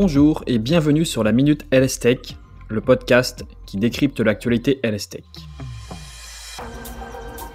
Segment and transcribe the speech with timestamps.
[0.00, 2.18] Bonjour et bienvenue sur la Minute LS Tech,
[2.68, 5.24] le podcast qui décrypte l'actualité LS Tech.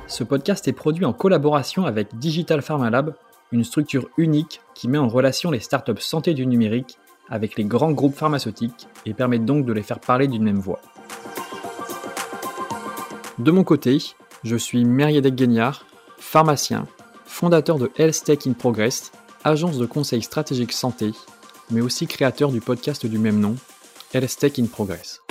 [0.07, 3.15] Ce podcast est produit en collaboration avec Digital Pharma Lab,
[3.53, 6.97] une structure unique qui met en relation les startups santé du numérique
[7.29, 10.81] avec les grands groupes pharmaceutiques et permet donc de les faire parler d'une même voix.
[13.39, 13.99] De mon côté,
[14.43, 15.85] je suis Meriadec Guignard,
[16.17, 16.87] pharmacien,
[17.23, 19.13] fondateur de Health Tech in Progress,
[19.45, 21.13] agence de conseil stratégique santé,
[21.73, 23.55] mais aussi créateur du podcast du même nom,
[24.11, 25.21] Tech in Progress.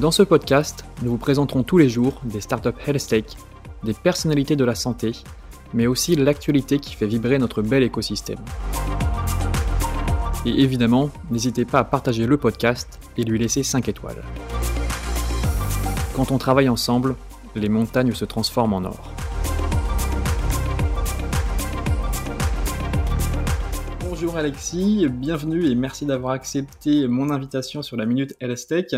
[0.00, 3.36] Dans ce podcast, nous vous présenterons tous les jours des startups Health
[3.82, 5.12] des personnalités de la santé,
[5.74, 8.38] mais aussi l'actualité qui fait vibrer notre bel écosystème.
[10.44, 14.22] Et évidemment, n'hésitez pas à partager le podcast et lui laisser 5 étoiles.
[16.14, 17.16] Quand on travaille ensemble,
[17.56, 19.15] les montagnes se transforment en or.
[24.18, 28.94] Bonjour Alexis, bienvenue et merci d'avoir accepté mon invitation sur la Minute LS Tech.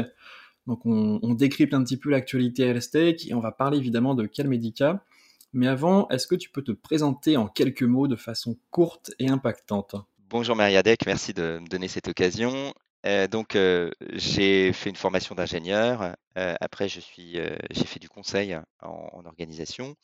[0.68, 4.26] Donc on, décrypte un petit peu l'actualité LS Tech et on va parler évidemment de
[4.26, 5.04] Calmedica.
[5.52, 9.28] Mais avant, est-ce que tu peux te présenter en quelques mots de façon courte et
[9.28, 9.96] impactante?
[10.30, 12.72] Bonjour Mariadec, merci de me donner cette occasion.
[13.04, 16.14] Euh, donc, euh, j'ai fait une formation d'ingénieur.
[16.36, 17.38] Euh, après, je suis,
[17.72, 19.96] j'ai fait du conseil en organisation.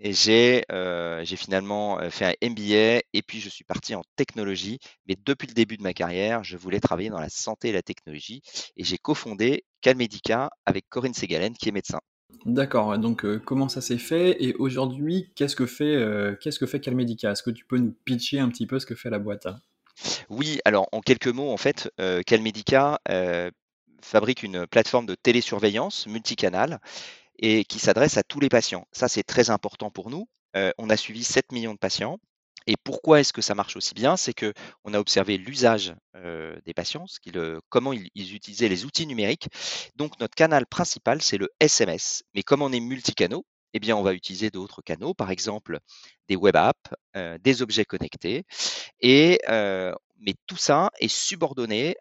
[0.00, 0.64] Et j'ai
[1.22, 4.78] j'ai finalement fait un MBA et puis je suis parti en technologie.
[5.06, 7.82] Mais depuis le début de ma carrière, je voulais travailler dans la santé et la
[7.82, 8.42] technologie.
[8.76, 12.00] Et j'ai cofondé Calmedica avec Corinne Segalen, qui est médecin.
[12.44, 17.30] D'accord, donc comment ça s'est fait et aujourd'hui, qu'est-ce que fait, qu'est-ce que fait Calmedica?
[17.30, 19.46] Est-ce que tu peux nous pitcher un petit peu ce que fait la boîte?
[20.28, 21.90] Oui, alors en quelques mots, en fait,
[22.26, 22.98] Calmedica
[24.02, 26.80] fabrique une plateforme de télésurveillance multicanal
[27.38, 28.86] et qui s'adresse à tous les patients.
[28.92, 30.28] Ça, c'est très important pour nous.
[30.56, 32.18] Euh, on a suivi 7 millions de patients.
[32.66, 34.16] Et pourquoi est-ce que ça marche aussi bien?
[34.16, 34.54] C'est que
[34.84, 37.04] on a observé l'usage euh, des patients,
[37.68, 39.48] comment ils, utilisaient les outils numériques.
[39.96, 42.22] Donc notre canal principal, c'est le SMS.
[42.34, 43.44] Mais comme on est multicanaux,
[43.74, 45.78] eh bien on va utiliser d'autres canaux, par exemple
[46.28, 46.78] des web apps,
[47.16, 48.44] euh, des objets connectés.
[49.00, 49.40] Et
[50.20, 51.96] mais tout ça est subordonné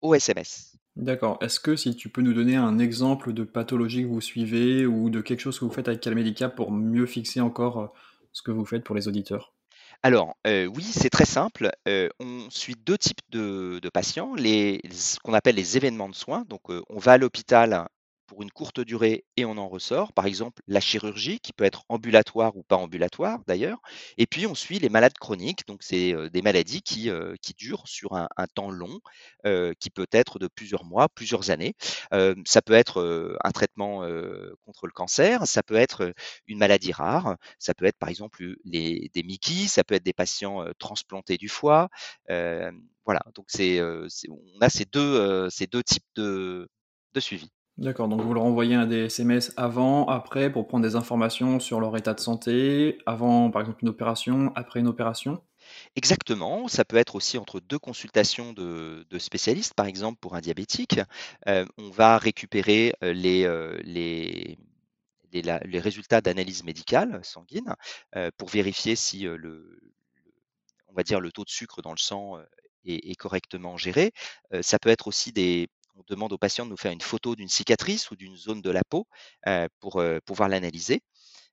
[0.00, 0.76] au SMS.
[0.96, 1.36] D'accord.
[1.42, 5.10] Est-ce que si tu peux nous donner un exemple de pathologie que vous suivez ou
[5.10, 7.86] de quelque chose que vous faites avec Calmedica pour mieux fixer encore euh,
[8.32, 9.52] ce que vous faites pour les auditeurs?
[10.02, 11.70] Alors euh, oui, c'est très simple.
[11.86, 16.44] Euh, on suit deux types de, patients, les, ce qu'on appelle les événements de soins.
[16.48, 17.88] Donc on va à l'hôpital
[18.26, 20.12] pour une courte durée et on en ressort.
[20.12, 23.78] Par exemple, la chirurgie qui peut être ambulatoire ou pas ambulatoire d'ailleurs.
[24.18, 25.66] Et puis on suit les malades chroniques.
[25.66, 27.10] Donc c'est des maladies qui,
[27.42, 29.00] qui durent sur un, temps long,
[29.78, 31.74] qui peut être de plusieurs mois, plusieurs années.
[32.44, 34.02] ça peut être un traitement
[34.64, 36.12] contre le cancer, ça peut être
[36.46, 40.12] une maladie rare, ça peut être par exemple les, des Mickey, ça peut être des
[40.12, 41.88] patients transplantés du foie.
[42.28, 46.68] voilà, donc c'est, on a ces deux, ces deux types de,
[47.14, 47.50] de suivi.
[47.78, 51.78] D'accord, donc vous leur envoyez un des SMS avant, après, pour prendre des informations sur
[51.78, 55.42] leur état de santé, avant par exemple une opération, après une opération?
[55.94, 61.00] Exactement, ça peut être aussi entre deux consultations de, spécialistes, par exemple pour un diabétique.
[61.48, 64.56] Euh, on va récupérer euh, les, euh, les,
[65.32, 67.74] les, résultats d'analyse médicale sanguine
[68.38, 69.78] pour vérifier si le,
[70.88, 72.38] on va dire le taux de sucre dans le sang
[72.86, 74.12] est correctement géré.
[74.62, 77.48] ça peut être aussi des, on demande aux patients de nous faire une photo d'une
[77.48, 79.06] cicatrice ou d'une zone de la peau
[79.80, 81.00] pour pouvoir l'analyser.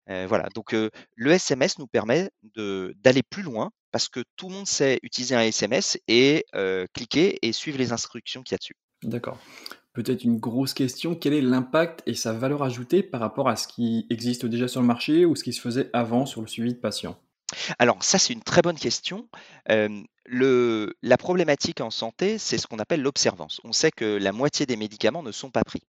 [0.07, 4.99] voilà, donc le SMS nous permet d'aller plus loin parce que tout le monde sait
[5.03, 6.45] utiliser un SMS et
[6.93, 8.75] cliquer et suivre les instructions qu'il y a dessus.
[9.03, 9.37] D'accord.
[9.93, 13.67] Peut-être une grosse question, quel est l'impact et sa valeur ajoutée par rapport à ce
[13.67, 16.73] qui existe déjà sur le marché ou ce qui se faisait avant sur le suivi
[16.73, 17.19] de patients?
[17.79, 19.27] Alors ça, c'est une très bonne question.
[19.67, 23.59] la problématique en santé, c'est ce qu'on appelle l'observance.
[23.63, 25.83] On sait que la moitié des médicaments ne sont pas pris.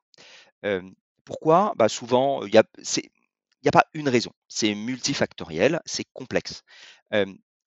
[1.25, 1.73] pourquoi?
[1.77, 2.63] Bah, Souvent, il n'y a,
[3.65, 4.31] a, pas une raison.
[4.47, 6.63] C'est multifactoriel, c'est complexe.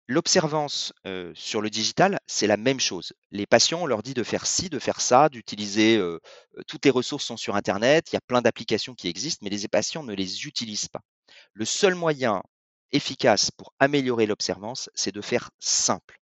[0.06, 0.92] L'observance
[1.34, 3.14] sur le digital, c'est la même chose.
[3.30, 6.00] Les patients, on leur dit de faire ci, de faire ça, d'utiliser
[6.66, 9.68] toutes les ressources sont sur Internet, il y a plein d'applications qui existent, mais les
[9.68, 11.00] patients ne les utilisent pas.
[11.54, 12.42] Le seul moyen
[12.94, 16.18] efficace pour améliorer l'observance, c'est de faire simple.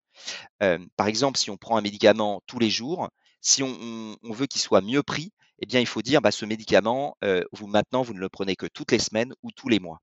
[0.97, 3.09] par exemple, si on prend un médicament tous les jours,
[3.41, 7.17] si on, veut qu'il soit mieux pris, eh bien, il faut dire, bah, ce médicament,
[7.53, 10.01] vous maintenant, vous ne le prenez que toutes les semaines ou tous les mois.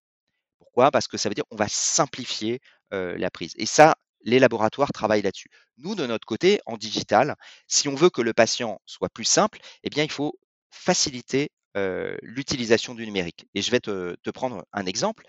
[0.59, 0.91] Pourquoi?
[0.91, 2.59] Parce que ça veut dire qu'on va simplifier
[2.91, 3.53] la prise.
[3.57, 5.49] Et ça, les laboratoires travaillent là-dessus.
[5.77, 7.35] Nous, de notre côté, en digital,
[7.67, 10.33] si on veut que le patient soit plus simple, eh bien, il faut
[10.71, 11.49] faciliter
[12.23, 13.45] l'utilisation du numérique.
[13.53, 15.23] Et je vais te prendre un exemple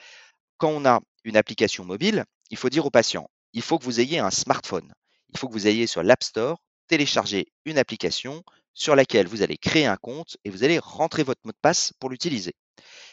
[0.59, 1.01] quand on a
[1.37, 4.93] application mobile, il faut dire au patient, il faut que vous ayez un smartphone.
[5.31, 6.59] il faut que vous ayez sur l'App Store,
[6.89, 8.43] télécharger une application
[8.75, 11.93] sur laquelle vous allez créer un compte et vous allez rentrer votre mot de passe
[11.99, 12.55] pour l'utiliser.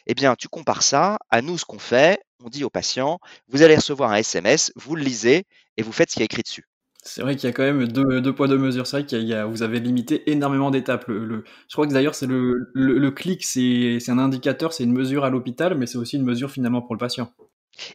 [0.07, 2.19] Eh bien, tu compares ça à nous, ce qu'on fait.
[2.43, 5.45] On dit au patient, vous allez recevoir un SMS, vous le lisez
[5.77, 6.65] et vous faites ce qui est écrit dessus.
[7.07, 8.87] C'est vrai qu'il y a quand même deux, poids, deux mesures.
[8.87, 11.07] C'est vrai qu'il y, a, vous avez limité énormément d'étapes.
[11.07, 15.29] Le, je crois que d'ailleurs, c'est le, clic, c'est un indicateur, c'est une mesure à
[15.29, 17.31] l'hôpital, mais c'est aussi une mesure finalement pour le patient.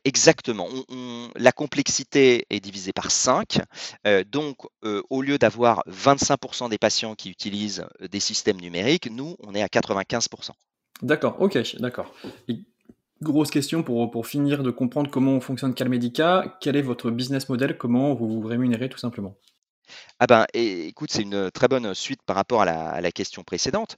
[0.04, 0.68] Exactement.
[1.36, 3.60] la complexité est divisée par 5.
[4.06, 9.10] Euh, donc, euh, au lieu d'avoir 25% des patients qui utilisent euh, des systèmes numériques,
[9.10, 10.50] nous, on est à 95%.
[11.02, 12.12] D'accord, ok, d'accord.
[13.22, 16.56] grosse question pour, pour finir de comprendre comment fonctionne Calmedica.
[16.60, 17.78] Quel est votre business model?
[17.78, 19.36] Comment vous vous rémunérez tout simplement?
[20.20, 23.96] Ah ben, écoute, c'est une très bonne suite par rapport à la, question précédente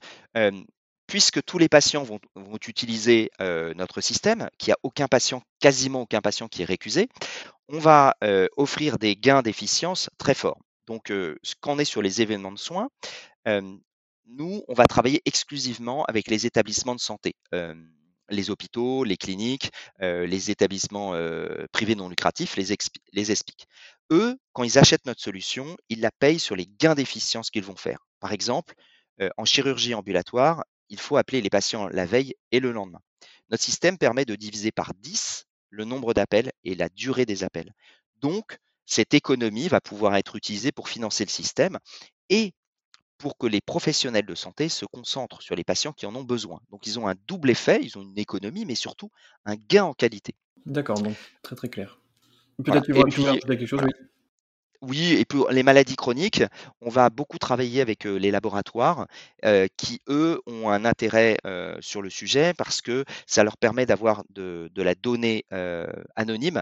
[1.13, 2.19] puisque tous les patients vont,
[2.67, 7.07] utiliser notre système, qu'il n'y a aucun patient, quasiment aucun patient qui est récusé,
[7.67, 8.15] on va
[8.57, 10.57] offrir des gains d'efficience très forts.
[10.87, 11.13] Donc,
[11.61, 12.89] quand on est sur les événements de soins,
[13.45, 17.35] nous, on va travailler exclusivement avec les établissements de santé,
[18.29, 19.69] les hôpitaux, les cliniques,
[19.99, 21.13] les établissements
[21.71, 22.75] privés non lucratifs, les,
[23.11, 23.33] les.
[24.11, 27.75] Eux, quand ils achètent notre solution, ils la payent sur les gains d'efficience qu'ils vont
[27.75, 27.99] faire.
[28.19, 28.73] Par exemple,
[29.37, 33.01] en chirurgie ambulatoire, il faut appeler les patients la veille et le lendemain.
[33.49, 37.73] Notre système permet de diviser par 10 le nombre d'appels et la durée des appels.
[38.21, 41.79] Donc, cette économie va pouvoir être utilisée pour financer le système
[42.29, 42.53] et
[43.17, 46.59] pour que les professionnels de santé se concentrent sur les patients qui en ont besoin.
[46.69, 49.09] Donc, ils ont un double effet, ils ont une économie, mais surtout
[49.45, 50.35] un gain en qualité.
[50.67, 51.99] D'accord, donc très très clair.
[52.63, 53.91] Peut-être que tu veux quelque chose, oui.
[54.85, 56.43] Oui, et pour les maladies chroniques,
[56.81, 59.07] on va beaucoup travailler avec les laboratoires
[59.77, 61.37] qui, eux, ont un intérêt
[61.79, 65.45] sur le sujet parce que ça leur permet d'avoir de, la donnée
[66.17, 66.61] anonyme,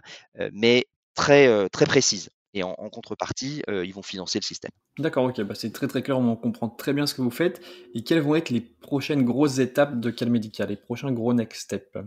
[0.54, 0.86] mais
[1.16, 2.30] très, très précise.
[2.54, 4.72] Et en, contrepartie, ils vont financer le système.
[5.00, 7.60] D'accord, ok, bah, c'est très très clair, on comprend très bien ce que vous faites.
[7.96, 11.98] Et quelles vont être les prochaines grosses étapes de Calmedica, les prochains gros next steps?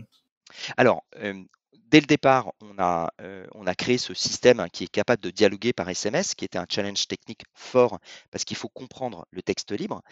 [0.77, 1.05] Alors,
[1.95, 3.47] dès le départ, on a, euh,
[3.79, 7.07] créé ce système hein, qui est capable de dialoguer par SMS, qui était un challenge
[7.07, 8.01] technique fort
[8.33, 10.03] parce qu'il faut comprendre le texte libre.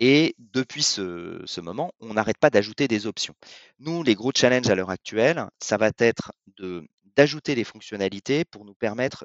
[0.00, 3.34] Et depuis ce, moment, on n'arrête pas d'ajouter des options.
[3.78, 6.32] Nous, les gros challenges à l'heure actuelle, ça va être
[7.16, 9.24] d'ajouter des fonctionnalités pour nous permettre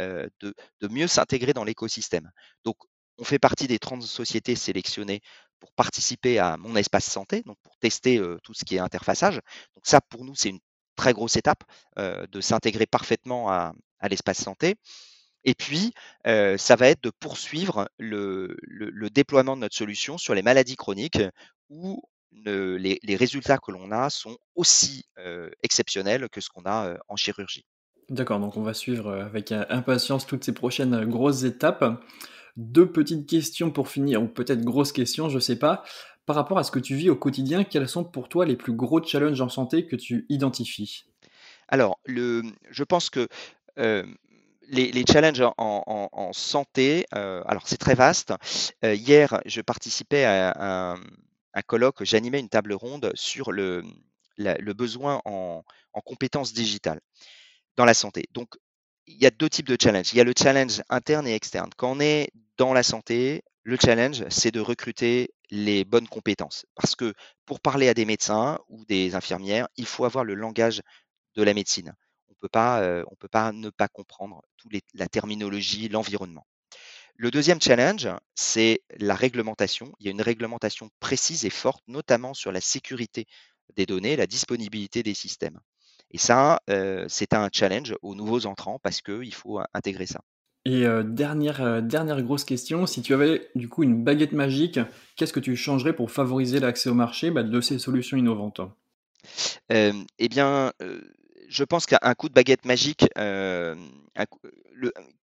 [0.00, 2.30] euh, de mieux s'intégrer dans l'écosystème.
[2.64, 2.76] Donc,
[3.16, 5.22] on fait partie des 30 sociétés sélectionnées
[5.60, 9.40] pour participer à mon espace santé, donc pour tester euh, tout ce qui est interfaçage.
[9.74, 10.60] Donc ça, pour nous, c'est une
[10.98, 11.64] très grosse étape
[11.96, 13.72] de s'intégrer parfaitement à,
[14.10, 14.74] l'espace santé.
[15.44, 15.92] Et puis,
[16.24, 18.56] ça va être de poursuivre le,
[19.10, 21.22] déploiement de notre solution sur les maladies chroniques
[21.70, 22.02] où
[22.32, 25.06] les, résultats que l'on a sont aussi
[25.62, 27.64] exceptionnels que ce qu'on a en chirurgie.
[28.10, 31.84] D'accord, donc on va suivre avec impatience toutes ces prochaines grosses étapes.
[32.56, 35.84] Deux petites questions pour finir, ou peut-être grosses questions, je ne sais pas.
[36.28, 38.74] Par rapport à ce que tu vis au quotidien, quels sont pour toi les plus
[38.74, 41.06] gros challenges en santé que tu identifies?
[41.68, 43.28] Alors, je pense que
[43.78, 48.34] les, challenges en, santé, alors c'est très vaste.
[48.82, 50.96] hier, je participais à
[51.54, 53.82] un, colloque, j'animais une table ronde sur le,
[54.76, 55.62] besoin en,
[56.04, 57.00] compétences digitales
[57.78, 58.26] dans la santé.
[58.34, 58.50] Donc,
[59.06, 60.12] il y a deux types de challenges.
[60.12, 61.70] Il y a le challenge interne et externe.
[61.78, 66.66] Quand on est dans la santé, le challenge, c'est de recruter les bonnes compétences.
[66.74, 67.14] Parce que
[67.46, 70.82] pour parler à des médecins ou des infirmières, il faut avoir le langage
[71.34, 71.94] de la médecine.
[72.28, 76.46] On peut euh, peut pas ne pas comprendre tout la terminologie, l'environnement.
[77.16, 79.92] Le deuxième challenge, c'est la réglementation.
[79.98, 83.26] Il y a une réglementation précise et forte, notamment sur la sécurité
[83.74, 85.58] des données, la disponibilité des systèmes.
[86.10, 90.20] Et ça, euh, c'est un challenge aux nouveaux entrants parce qu'il faut intégrer ça.
[90.68, 94.78] Et euh, dernière, euh, dernière grosse question, si tu avais du coup une baguette magique,
[95.16, 98.60] qu'est-ce que tu changerais pour favoriser l'accès au marché bah, de ces solutions innovantes?
[99.70, 100.72] Eh bien,
[101.48, 103.06] je pense qu'un coup de baguette magique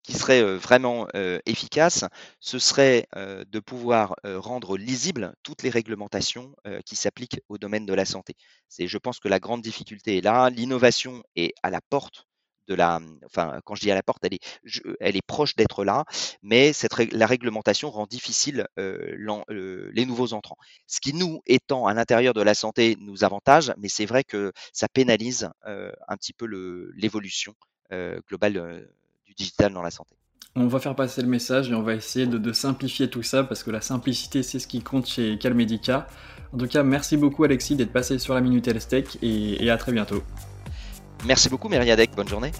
[0.03, 1.07] qui serait vraiment
[1.45, 2.05] efficace,
[2.39, 8.05] ce serait de pouvoir rendre lisibles toutes les réglementations qui s'appliquent au domaine de la
[8.05, 8.35] santé.
[8.77, 10.49] Je pense que la grande difficulté est là.
[10.49, 12.27] L'innovation est à la porte
[12.67, 14.59] de la, enfin, quand je dis à la porte, elle est,
[14.99, 16.05] elle est proche d'être là,
[16.41, 20.57] mais cette, la réglementation rend difficile les nouveaux entrants.
[20.87, 24.51] Ce qui nous, étant à l'intérieur de la santé, nous avantage, mais c'est vrai que
[24.73, 26.45] ça pénalise un petit peu
[26.95, 27.53] l'évolution
[28.27, 28.87] globale
[29.25, 30.15] du digital dans la santé.
[30.57, 33.61] On va faire passer le message et on va essayer de, simplifier tout ça parce
[33.61, 36.07] que la simplicité, c'est ce qui compte chez Calmedica.
[36.53, 39.75] En tout cas, merci beaucoup Alexis d'être passé sur la Minute Elstech et, et à
[39.75, 40.23] très bientôt.
[41.25, 42.51] Merci beaucoup Myriadec, bonne journée.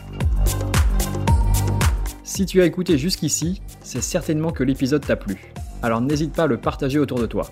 [2.24, 5.54] Si tu as écouté jusqu'ici, c'est certainement que l'épisode t'a plu.
[5.84, 7.52] Alors n'hésite pas à le partager autour de toi.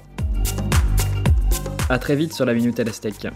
[1.90, 3.28] A très vite sur la Minute LSTech.